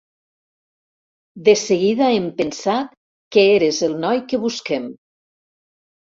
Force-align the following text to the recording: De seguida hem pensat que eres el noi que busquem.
De 1.49 1.53
seguida 1.63 2.07
hem 2.13 2.23
pensat 2.39 2.87
que 3.35 3.43
eres 3.57 3.81
el 3.89 3.93
noi 4.05 4.23
que 4.31 4.39
busquem. 4.47 4.89